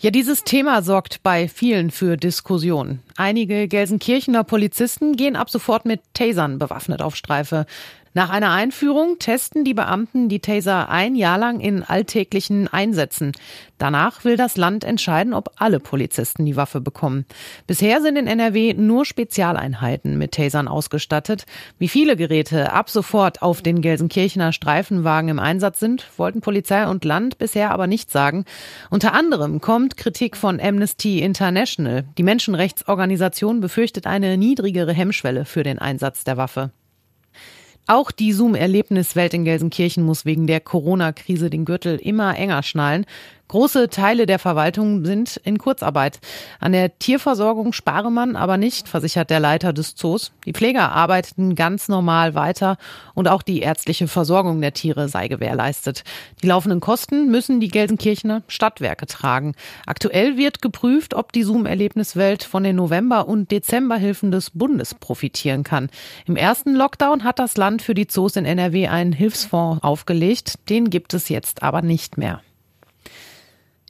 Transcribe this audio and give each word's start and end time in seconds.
Ja, 0.00 0.12
dieses 0.12 0.44
Thema 0.44 0.82
sorgt 0.82 1.24
bei 1.24 1.48
vielen 1.48 1.90
für 1.90 2.16
Diskussionen. 2.16 3.02
Einige 3.16 3.66
Gelsenkirchener 3.66 4.44
Polizisten 4.44 5.16
gehen 5.16 5.34
ab 5.34 5.50
sofort 5.50 5.86
mit 5.86 6.02
Tasern 6.14 6.60
bewaffnet 6.60 7.02
auf 7.02 7.16
Streife. 7.16 7.66
Nach 8.14 8.30
einer 8.30 8.50
Einführung 8.50 9.18
testen 9.18 9.64
die 9.64 9.74
Beamten 9.74 10.28
die 10.28 10.40
Taser 10.40 10.88
ein 10.88 11.14
Jahr 11.14 11.38
lang 11.38 11.60
in 11.60 11.82
alltäglichen 11.84 12.66
Einsätzen. 12.66 13.32
Danach 13.78 14.24
will 14.24 14.36
das 14.36 14.56
Land 14.56 14.82
entscheiden, 14.82 15.32
ob 15.32 15.52
alle 15.56 15.78
Polizisten 15.78 16.44
die 16.44 16.56
Waffe 16.56 16.80
bekommen. 16.80 17.26
Bisher 17.68 18.00
sind 18.02 18.16
in 18.16 18.26
NRW 18.26 18.74
nur 18.74 19.04
Spezialeinheiten 19.04 20.18
mit 20.18 20.32
Tasern 20.32 20.66
ausgestattet. 20.66 21.46
Wie 21.78 21.86
viele 21.86 22.16
Geräte 22.16 22.72
ab 22.72 22.90
sofort 22.90 23.40
auf 23.40 23.62
den 23.62 23.82
Gelsenkirchener 23.82 24.52
Streifenwagen 24.52 25.30
im 25.30 25.38
Einsatz 25.38 25.78
sind, 25.78 26.08
wollten 26.16 26.40
Polizei 26.40 26.88
und 26.88 27.04
Land 27.04 27.38
bisher 27.38 27.70
aber 27.70 27.86
nicht 27.86 28.10
sagen. 28.10 28.46
Unter 28.90 29.12
anderem 29.12 29.60
kommt 29.60 29.87
Kritik 29.96 30.36
von 30.36 30.60
Amnesty 30.60 31.20
International. 31.20 32.04
Die 32.18 32.22
Menschenrechtsorganisation 32.22 33.60
befürchtet 33.60 34.06
eine 34.06 34.36
niedrigere 34.36 34.92
Hemmschwelle 34.92 35.44
für 35.44 35.62
den 35.62 35.78
Einsatz 35.78 36.24
der 36.24 36.36
Waffe. 36.36 36.70
Auch 37.86 38.10
die 38.10 38.34
Zoom-Erlebniswelt 38.34 39.32
in 39.32 39.46
Gelsenkirchen 39.46 40.04
muss 40.04 40.26
wegen 40.26 40.46
der 40.46 40.60
Corona-Krise 40.60 41.48
den 41.48 41.64
Gürtel 41.64 41.96
immer 41.96 42.36
enger 42.36 42.62
schnallen. 42.62 43.06
Große 43.48 43.88
Teile 43.88 44.26
der 44.26 44.38
Verwaltung 44.38 45.06
sind 45.06 45.40
in 45.42 45.56
Kurzarbeit. 45.56 46.20
An 46.60 46.72
der 46.72 46.98
Tierversorgung 46.98 47.72
spare 47.72 48.12
man 48.12 48.36
aber 48.36 48.58
nicht, 48.58 48.88
versichert 48.88 49.30
der 49.30 49.40
Leiter 49.40 49.72
des 49.72 49.94
Zoos. 49.94 50.32
Die 50.44 50.52
Pfleger 50.52 50.92
arbeiten 50.92 51.54
ganz 51.54 51.88
normal 51.88 52.34
weiter 52.34 52.76
und 53.14 53.26
auch 53.26 53.40
die 53.40 53.60
ärztliche 53.60 54.06
Versorgung 54.06 54.60
der 54.60 54.74
Tiere 54.74 55.08
sei 55.08 55.28
gewährleistet. 55.28 56.04
Die 56.42 56.46
laufenden 56.46 56.80
Kosten 56.80 57.30
müssen 57.30 57.58
die 57.58 57.68
Gelsenkirchener 57.68 58.42
Stadtwerke 58.48 59.06
tragen. 59.06 59.54
Aktuell 59.86 60.36
wird 60.36 60.60
geprüft, 60.60 61.14
ob 61.14 61.32
die 61.32 61.42
Zoom-Erlebniswelt 61.42 62.44
von 62.44 62.64
den 62.64 62.76
November- 62.76 63.28
und 63.28 63.50
Dezemberhilfen 63.50 64.30
des 64.30 64.50
Bundes 64.50 64.94
profitieren 64.94 65.64
kann. 65.64 65.88
Im 66.26 66.36
ersten 66.36 66.74
Lockdown 66.74 67.24
hat 67.24 67.38
das 67.38 67.56
Land 67.56 67.80
für 67.80 67.94
die 67.94 68.08
Zoos 68.08 68.36
in 68.36 68.44
NRW 68.44 68.88
einen 68.88 69.14
Hilfsfonds 69.14 69.82
aufgelegt. 69.82 70.68
Den 70.68 70.90
gibt 70.90 71.14
es 71.14 71.30
jetzt 71.30 71.62
aber 71.62 71.80
nicht 71.80 72.18
mehr. 72.18 72.42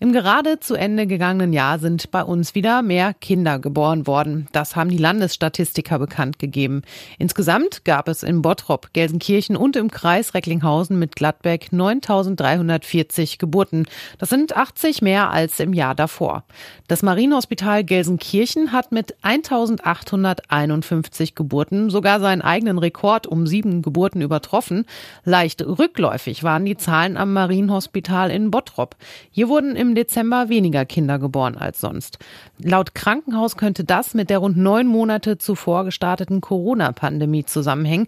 Im 0.00 0.12
gerade 0.12 0.60
zu 0.60 0.76
Ende 0.76 1.08
gegangenen 1.08 1.52
Jahr 1.52 1.80
sind 1.80 2.12
bei 2.12 2.22
uns 2.22 2.54
wieder 2.54 2.82
mehr 2.82 3.14
Kinder 3.14 3.58
geboren 3.58 4.06
worden. 4.06 4.46
Das 4.52 4.76
haben 4.76 4.90
die 4.90 4.96
Landesstatistiker 4.96 5.98
bekannt 5.98 6.38
gegeben. 6.38 6.82
Insgesamt 7.18 7.84
gab 7.84 8.06
es 8.06 8.22
in 8.22 8.40
Bottrop, 8.40 8.92
Gelsenkirchen 8.92 9.56
und 9.56 9.74
im 9.74 9.90
Kreis 9.90 10.34
Recklinghausen 10.34 11.00
mit 11.00 11.16
Gladbeck 11.16 11.70
9.340 11.72 13.38
Geburten. 13.38 13.86
Das 14.18 14.28
sind 14.28 14.56
80 14.56 15.02
mehr 15.02 15.30
als 15.30 15.58
im 15.58 15.72
Jahr 15.72 15.96
davor. 15.96 16.44
Das 16.86 17.02
Marienhospital 17.02 17.82
Gelsenkirchen 17.82 18.70
hat 18.70 18.92
mit 18.92 19.16
1.851 19.24 21.34
Geburten 21.34 21.90
sogar 21.90 22.20
seinen 22.20 22.42
eigenen 22.42 22.78
Rekord 22.78 23.26
um 23.26 23.48
sieben 23.48 23.82
Geburten 23.82 24.22
übertroffen. 24.22 24.84
Leicht 25.24 25.60
rückläufig 25.60 26.44
waren 26.44 26.64
die 26.64 26.76
Zahlen 26.76 27.16
am 27.16 27.32
Marienhospital 27.32 28.30
in 28.30 28.52
Bottrop. 28.52 28.94
Hier 29.32 29.48
wurden 29.48 29.74
im 29.74 29.87
im 29.88 29.94
Dezember 29.94 30.48
weniger 30.48 30.84
Kinder 30.84 31.18
geboren 31.18 31.56
als 31.56 31.80
sonst. 31.80 32.18
Laut 32.58 32.94
Krankenhaus 32.94 33.56
könnte 33.56 33.84
das 33.84 34.14
mit 34.14 34.28
der 34.28 34.38
rund 34.38 34.56
neun 34.56 34.86
Monate 34.86 35.38
zuvor 35.38 35.84
gestarteten 35.84 36.40
Corona-Pandemie 36.40 37.44
zusammenhängen. 37.44 38.06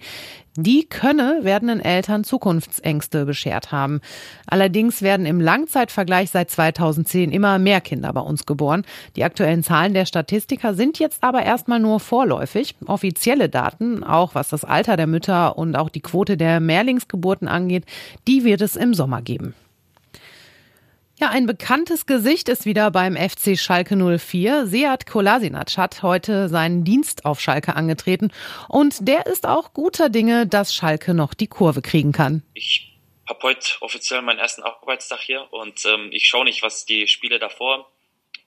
Die 0.56 0.84
könne 0.84 1.40
werdenden 1.42 1.80
Eltern 1.80 2.24
Zukunftsängste 2.24 3.24
beschert 3.24 3.72
haben. 3.72 4.00
Allerdings 4.46 5.00
werden 5.00 5.24
im 5.24 5.40
Langzeitvergleich 5.40 6.30
seit 6.30 6.50
2010 6.50 7.30
immer 7.30 7.58
mehr 7.58 7.80
Kinder 7.80 8.12
bei 8.12 8.20
uns 8.20 8.44
geboren. 8.44 8.84
Die 9.16 9.24
aktuellen 9.24 9.62
Zahlen 9.62 9.94
der 9.94 10.06
Statistiker 10.06 10.74
sind 10.74 10.98
jetzt 10.98 11.22
aber 11.22 11.44
erstmal 11.44 11.80
nur 11.80 12.00
vorläufig. 12.00 12.74
Offizielle 12.84 13.48
Daten, 13.48 14.02
auch 14.02 14.34
was 14.34 14.48
das 14.48 14.64
Alter 14.64 14.96
der 14.96 15.06
Mütter 15.06 15.56
und 15.56 15.76
auch 15.76 15.88
die 15.88 16.02
Quote 16.02 16.36
der 16.36 16.60
Mehrlingsgeburten 16.60 17.48
angeht, 17.48 17.84
die 18.26 18.44
wird 18.44 18.60
es 18.60 18.76
im 18.76 18.92
Sommer 18.92 19.22
geben. 19.22 19.54
Ja, 21.20 21.28
ein 21.28 21.44
bekanntes 21.44 22.06
Gesicht 22.06 22.48
ist 22.48 22.64
wieder 22.64 22.90
beim 22.90 23.14
FC 23.14 23.58
Schalke 23.58 23.94
04. 23.94 24.66
Seat 24.66 25.04
Kolasinac 25.04 25.76
hat 25.76 26.02
heute 26.02 26.48
seinen 26.48 26.82
Dienst 26.82 27.26
auf 27.26 27.40
Schalke 27.42 27.76
angetreten 27.76 28.32
und 28.70 29.06
der 29.06 29.26
ist 29.26 29.46
auch 29.46 29.74
guter 29.74 30.08
Dinge, 30.08 30.46
dass 30.46 30.74
Schalke 30.74 31.12
noch 31.12 31.34
die 31.34 31.46
Kurve 31.46 31.82
kriegen 31.82 32.12
kann. 32.12 32.42
Ich 32.54 32.96
habe 33.28 33.42
heute 33.42 33.68
offiziell 33.82 34.22
meinen 34.22 34.38
ersten 34.38 34.62
Arbeitstag 34.62 35.20
hier 35.20 35.46
und 35.52 35.84
ähm, 35.84 36.08
ich 36.10 36.26
schaue 36.26 36.46
nicht, 36.46 36.62
was 36.62 36.86
die 36.86 37.06
Spiele 37.06 37.38
davor, 37.38 37.92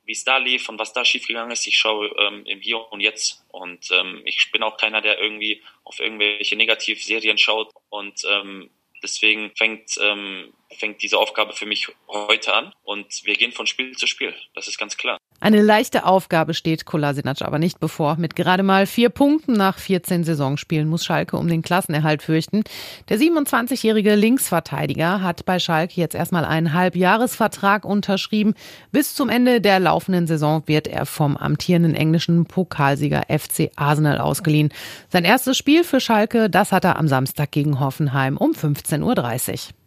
wie 0.06 0.14
es 0.14 0.24
da 0.24 0.38
lief 0.38 0.68
und 0.68 0.80
was 0.80 0.94
da 0.94 1.06
schiefgegangen 1.06 1.52
ist. 1.52 1.68
Ich 1.68 1.78
schaue 1.78 2.08
ähm, 2.08 2.44
im 2.48 2.60
Hier 2.60 2.92
und 2.92 3.02
Jetzt 3.02 3.46
und 3.50 3.92
ähm, 3.92 4.24
ich 4.26 4.52
bin 4.52 4.64
auch 4.64 4.78
keiner, 4.78 5.02
der 5.02 5.22
irgendwie 5.22 5.62
auf 5.84 6.00
irgendwelche 6.00 6.56
Negativserien 6.56 7.38
schaut 7.38 7.70
und 7.90 8.24
ähm, 8.28 8.72
deswegen 9.04 9.52
fängt 9.56 9.98
ähm, 10.02 10.54
fängt 10.80 11.04
diese 11.04 11.18
Aufgabe 11.18 11.54
für 11.54 11.66
mich 11.66 11.90
heute 12.08 12.54
an 12.54 12.74
und 12.84 13.24
wir 13.26 13.36
gehen 13.36 13.52
von 13.52 13.68
Spiel 13.68 13.96
zu 13.96 14.08
Spiel. 14.08 14.34
Das 14.56 14.68
ist 14.68 14.78
ganz 14.78 14.98
klar. 14.98 15.20
Eine 15.44 15.62
leichte 15.62 16.06
Aufgabe 16.06 16.54
steht 16.54 16.86
Kolasinac 16.86 17.42
aber 17.42 17.60
nicht 17.60 17.82
bevor. 17.82 18.16
Mit 18.16 18.38
gerade 18.38 18.64
mal 18.64 18.86
vier 18.86 19.10
Punkten 19.10 19.52
nach 19.52 19.78
14 19.78 20.24
Saisonspielen 20.24 20.88
muss 20.88 21.04
Schalke 21.04 21.36
um 21.36 21.50
den 21.50 21.62
Klassenerhalt 21.62 22.22
fürchten. 22.22 22.64
Der 23.10 23.20
27-jährige 23.20 24.16
Linksverteidiger 24.16 25.22
hat 25.22 25.44
bei 25.44 25.60
Schalke 25.60 26.00
jetzt 26.00 26.16
erstmal 26.16 26.46
einen 26.46 26.72
Halbjahresvertrag 26.72 27.84
unterschrieben. 27.84 28.54
Bis 28.94 29.16
zum 29.16 29.28
Ende 29.28 29.60
der 29.60 29.82
laufenden 29.82 30.28
Saison 30.28 30.64
wird 30.66 30.88
er 30.88 31.06
vom 31.06 31.36
amtierenden 31.36 31.94
englischen 31.94 32.46
Pokalsieger 32.46 33.24
FC 33.28 33.70
Arsenal 33.76 34.20
ausgeliehen. 34.20 34.70
Sein 35.10 35.26
erstes 35.26 35.58
Spiel 35.58 35.84
für 35.84 36.00
Schalke, 36.00 36.50
das 36.50 36.72
hat 36.72 36.86
er 36.86 36.98
am 36.98 37.10
Samstag 37.10 37.52
gegen 37.52 37.82
Hoffenheim 37.82 38.38
um 38.38 38.54
15.30 38.54 39.52
Uhr. 39.52 39.83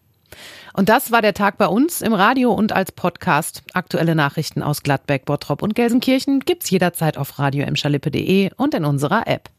Und 0.75 0.89
das 0.89 1.11
war 1.11 1.23
der 1.23 1.35
Tag 1.35 1.59
bei 1.59 1.67
uns 1.67 2.03
im 2.03 2.13
Radio 2.13 2.53
und 2.53 2.73
als 2.73 2.93
Podcast. 2.93 3.63
Aktuelle 3.73 4.15
Nachrichten 4.15 4.63
aus 4.63 4.83
Gladbeck, 4.83 5.25
Bottrop 5.25 5.63
und 5.63 5.75
Gelsenkirchen 5.75 6.41
gibt's 6.41 6.71
jederzeit 6.71 7.17
auf 7.17 7.39
radio 7.39 7.65
und 8.57 8.75
in 8.75 8.85
unserer 8.85 9.27
App. 9.27 9.51